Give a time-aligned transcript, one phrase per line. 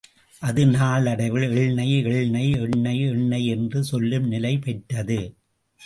[0.41, 5.21] அது நாளடைவில், எள்நெய் எள்நெய் எண்ணெய் எண்ணெய் என்று சொல்லும் நிலை பெற்றது.